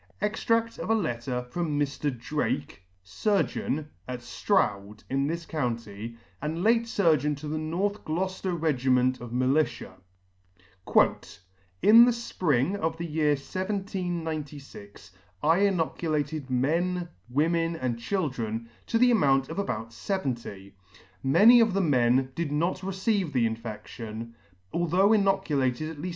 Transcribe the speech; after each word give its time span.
Extradl 0.19 0.79
of 0.79 0.89
a 0.89 0.95
Letter 0.95 1.43
from 1.43 1.79
Mr. 1.79 2.09
Drake, 2.11 2.81
Surgeon, 3.03 3.87
at 4.07 4.23
Stroud, 4.23 5.03
in 5.11 5.27
this 5.27 5.45
county, 5.45 6.17
and 6.41 6.63
late 6.63 6.87
Surgeon 6.87 7.35
to 7.35 7.47
the 7.47 7.59
North 7.59 8.03
Gloucefler 8.03 8.55
Regiment 8.59 9.21
of 9.21 9.31
Militia," 9.31 9.93
In 11.83 12.05
the 12.05 12.09
fpring 12.11 12.75
of 12.77 12.97
the 12.97 13.05
year 13.05 13.33
1796, 13.33 15.11
I 15.43 15.57
inoculated 15.59 16.49
men, 16.49 17.07
women, 17.29 17.75
and 17.75 17.99
children, 17.99 18.69
to 18.87 18.97
the 18.97 19.11
amount 19.11 19.49
of 19.49 19.59
about 19.59 19.91
feventy. 19.93 20.73
Many 21.21 21.59
of 21.59 21.73
the 21.75 21.79
men 21.81 22.31
did 22.33 22.51
not 22.51 22.81
receive 22.81 23.33
the 23.33 23.47
infedtion, 23.47 24.31
although 24.73 25.13
inoculated 25.13 25.91
at 25.91 26.01
leaf! 26.01 26.09